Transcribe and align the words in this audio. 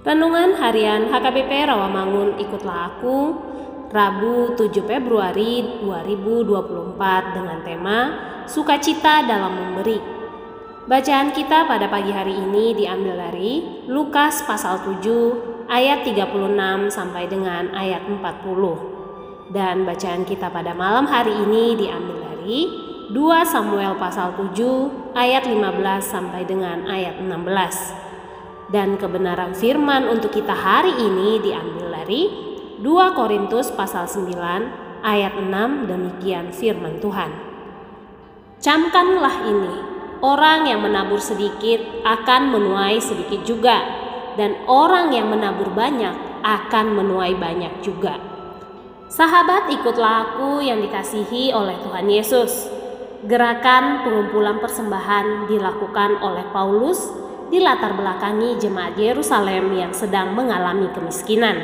Renungan 0.00 0.56
Harian 0.56 1.12
HKBP 1.12 1.68
Rawamangun 1.68 2.40
Ikutlah 2.40 2.88
Aku 2.88 3.36
Rabu 3.92 4.56
7 4.56 4.72
Februari 4.88 5.76
2024 5.84 7.36
dengan 7.36 7.60
tema 7.60 7.98
Sukacita 8.48 9.28
dalam 9.28 9.52
Memberi. 9.52 10.00
Bacaan 10.88 11.36
kita 11.36 11.68
pada 11.68 11.84
pagi 11.92 12.16
hari 12.16 12.32
ini 12.32 12.72
diambil 12.72 13.28
dari 13.28 13.84
Lukas 13.92 14.40
pasal 14.48 14.80
7 14.88 15.68
ayat 15.68 16.00
36 16.08 16.88
sampai 16.88 17.28
dengan 17.28 17.68
ayat 17.76 18.00
40. 18.08 19.52
Dan 19.52 19.84
bacaan 19.84 20.24
kita 20.24 20.48
pada 20.48 20.72
malam 20.72 21.04
hari 21.12 21.36
ini 21.44 21.76
diambil 21.76 22.24
dari 22.24 22.72
2 23.12 23.20
Samuel 23.44 24.00
pasal 24.00 24.32
7 24.32 25.12
ayat 25.12 25.44
15 25.44 25.60
sampai 26.00 26.48
dengan 26.48 26.88
ayat 26.88 27.20
16. 27.20 28.09
Dan 28.70 28.94
kebenaran 29.02 29.50
firman 29.50 30.06
untuk 30.06 30.30
kita 30.30 30.54
hari 30.54 30.94
ini 30.94 31.42
diambil 31.42 31.90
dari 31.90 32.30
2 32.78 33.18
Korintus 33.18 33.74
pasal 33.74 34.06
9 34.06 35.02
ayat 35.02 35.34
6 35.34 35.90
demikian 35.90 36.54
firman 36.54 37.02
Tuhan. 37.02 37.34
Camkanlah 38.62 39.42
ini, 39.42 39.74
orang 40.22 40.70
yang 40.70 40.86
menabur 40.86 41.18
sedikit 41.18 41.82
akan 42.06 42.54
menuai 42.54 43.02
sedikit 43.02 43.42
juga, 43.42 43.82
dan 44.38 44.54
orang 44.70 45.10
yang 45.10 45.26
menabur 45.34 45.74
banyak 45.74 46.14
akan 46.46 46.94
menuai 46.94 47.34
banyak 47.34 47.82
juga. 47.82 48.22
Sahabat 49.10 49.66
ikutlah 49.74 50.30
aku 50.30 50.62
yang 50.62 50.78
dikasihi 50.78 51.50
oleh 51.50 51.74
Tuhan 51.82 52.06
Yesus. 52.06 52.70
Gerakan 53.26 54.06
pengumpulan 54.06 54.62
persembahan 54.62 55.50
dilakukan 55.50 56.22
oleh 56.22 56.46
Paulus 56.54 57.10
di 57.50 57.58
latar 57.58 57.98
belakangi 57.98 58.62
jemaat 58.62 58.94
Yerusalem 58.94 59.74
yang 59.74 59.90
sedang 59.90 60.38
mengalami 60.38 60.86
kemiskinan. 60.94 61.58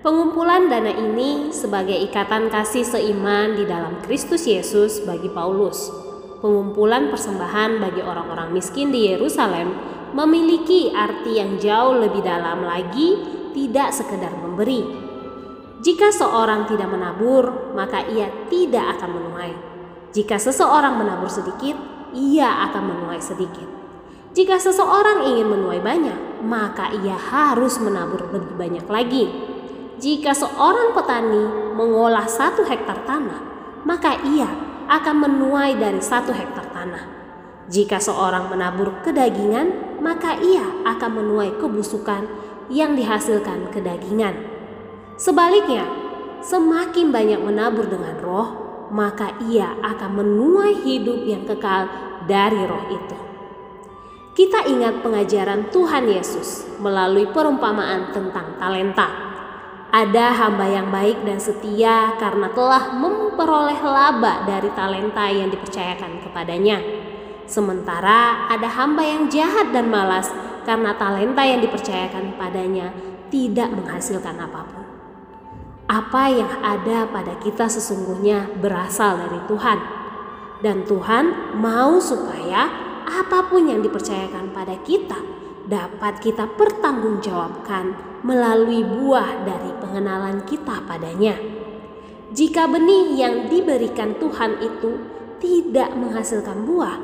Pengumpulan 0.00 0.70
dana 0.70 0.94
ini 0.94 1.50
sebagai 1.50 1.98
ikatan 2.08 2.48
kasih 2.48 2.86
seiman 2.86 3.58
di 3.58 3.66
dalam 3.66 3.98
Kristus 4.06 4.46
Yesus 4.46 5.02
bagi 5.02 5.28
Paulus. 5.28 5.90
Pengumpulan 6.40 7.12
persembahan 7.12 7.82
bagi 7.82 8.00
orang-orang 8.00 8.54
miskin 8.54 8.88
di 8.94 9.12
Yerusalem 9.12 9.74
memiliki 10.16 10.88
arti 10.94 11.36
yang 11.36 11.60
jauh 11.60 12.00
lebih 12.00 12.24
dalam 12.24 12.64
lagi, 12.64 13.18
tidak 13.52 13.92
sekedar 13.92 14.32
memberi. 14.38 14.80
Jika 15.84 16.14
seorang 16.14 16.64
tidak 16.70 16.88
menabur, 16.88 17.74
maka 17.76 18.06
ia 18.08 18.30
tidak 18.48 18.96
akan 18.96 19.10
menuai. 19.18 19.52
Jika 20.14 20.38
seseorang 20.40 20.96
menabur 20.96 21.28
sedikit, 21.28 21.76
ia 22.16 22.70
akan 22.70 22.82
menuai 22.88 23.20
sedikit. 23.20 23.89
Jika 24.30 24.62
seseorang 24.62 25.26
ingin 25.26 25.50
menuai 25.50 25.82
banyak, 25.82 26.46
maka 26.46 26.94
ia 26.94 27.18
harus 27.18 27.82
menabur 27.82 28.30
lebih 28.30 28.54
banyak 28.54 28.86
lagi. 28.86 29.26
Jika 29.98 30.30
seorang 30.30 30.94
petani 30.94 31.74
mengolah 31.74 32.30
satu 32.30 32.62
hektar 32.62 33.02
tanah, 33.02 33.42
maka 33.82 34.22
ia 34.22 34.46
akan 34.86 35.16
menuai 35.26 35.74
dari 35.82 35.98
satu 35.98 36.30
hektar 36.30 36.70
tanah. 36.70 37.10
Jika 37.66 37.98
seorang 37.98 38.46
menabur 38.54 39.02
kedagingan, 39.02 39.98
maka 39.98 40.38
ia 40.38 40.78
akan 40.86 41.10
menuai 41.10 41.58
kebusukan 41.58 42.30
yang 42.70 42.94
dihasilkan 42.94 43.74
kedagingan. 43.74 44.46
Sebaliknya, 45.18 45.90
semakin 46.38 47.10
banyak 47.10 47.42
menabur 47.42 47.90
dengan 47.90 48.14
roh, 48.22 48.48
maka 48.94 49.34
ia 49.50 49.74
akan 49.82 50.22
menuai 50.22 50.86
hidup 50.86 51.18
yang 51.26 51.42
kekal 51.50 51.90
dari 52.30 52.62
roh 52.62 52.86
itu 52.94 53.29
kita 54.40 54.64
ingat 54.72 55.04
pengajaran 55.04 55.68
Tuhan 55.68 56.08
Yesus 56.08 56.64
melalui 56.80 57.28
perumpamaan 57.28 58.08
tentang 58.08 58.56
talenta. 58.56 59.12
Ada 59.92 60.32
hamba 60.32 60.64
yang 60.64 60.88
baik 60.88 61.28
dan 61.28 61.36
setia 61.36 62.16
karena 62.16 62.48
telah 62.48 62.88
memperoleh 62.96 63.76
laba 63.84 64.48
dari 64.48 64.72
talenta 64.72 65.28
yang 65.28 65.52
dipercayakan 65.52 66.24
kepadanya. 66.24 66.80
Sementara 67.44 68.48
ada 68.48 68.64
hamba 68.64 69.04
yang 69.04 69.28
jahat 69.28 69.76
dan 69.76 69.92
malas 69.92 70.32
karena 70.64 70.96
talenta 70.96 71.44
yang 71.44 71.60
dipercayakan 71.60 72.40
padanya 72.40 72.96
tidak 73.28 73.68
menghasilkan 73.76 74.40
apa 74.40 74.60
pun. 74.72 74.84
Apa 75.84 76.32
yang 76.32 76.64
ada 76.64 77.04
pada 77.12 77.36
kita 77.44 77.68
sesungguhnya 77.68 78.56
berasal 78.56 79.20
dari 79.20 79.44
Tuhan, 79.44 79.78
dan 80.64 80.88
Tuhan 80.88 81.58
mau 81.60 82.00
supaya 82.00 82.89
apa 83.10 83.50
pun 83.50 83.66
yang 83.66 83.82
dipercayakan 83.82 84.54
pada 84.54 84.78
kita 84.86 85.18
dapat 85.66 86.22
kita 86.22 86.46
pertanggungjawabkan 86.54 87.94
melalui 88.22 88.86
buah 88.86 89.42
dari 89.42 89.70
pengenalan 89.82 90.46
kita 90.46 90.82
padanya. 90.86 91.34
Jika 92.30 92.70
benih 92.70 93.18
yang 93.18 93.50
diberikan 93.50 94.14
Tuhan 94.18 94.62
itu 94.62 95.02
tidak 95.42 95.90
menghasilkan 95.98 96.62
buah, 96.62 96.96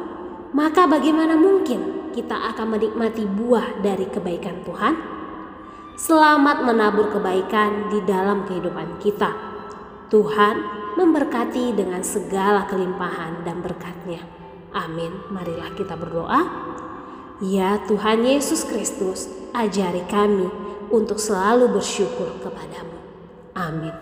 maka 0.54 0.86
bagaimana 0.86 1.34
mungkin 1.34 2.10
kita 2.14 2.54
akan 2.54 2.78
menikmati 2.78 3.26
buah 3.26 3.82
dari 3.82 4.06
kebaikan 4.06 4.62
Tuhan? 4.62 4.94
Selamat 5.96 6.62
menabur 6.62 7.10
kebaikan 7.10 7.88
di 7.90 8.04
dalam 8.04 8.44
kehidupan 8.46 9.00
kita. 9.00 9.32
Tuhan 10.12 10.54
memberkati 10.94 11.74
dengan 11.74 12.04
segala 12.06 12.68
kelimpahan 12.68 13.42
dan 13.42 13.64
berkatnya. 13.64 14.45
Amin. 14.76 15.24
Marilah 15.32 15.72
kita 15.72 15.96
berdoa. 15.96 16.40
Ya 17.40 17.80
Tuhan 17.88 18.28
Yesus 18.28 18.68
Kristus, 18.68 19.28
ajari 19.56 20.04
kami 20.08 20.52
untuk 20.92 21.16
selalu 21.16 21.80
bersyukur 21.80 22.36
kepadamu. 22.44 22.96
Amin. 23.56 23.95